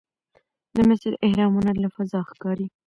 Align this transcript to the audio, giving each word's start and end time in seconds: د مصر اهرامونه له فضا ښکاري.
د 0.75 0.77
مصر 0.89 1.11
اهرامونه 1.25 1.71
له 1.81 1.87
فضا 1.95 2.19
ښکاري. 2.29 2.67